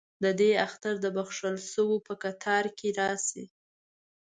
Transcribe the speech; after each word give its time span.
ددې 0.23 0.51
اختر 0.65 0.93
دبخښل 1.03 1.55
شووپه 1.71 2.13
کتار 2.23 2.65
کې 2.77 2.89
راشي 2.99 3.43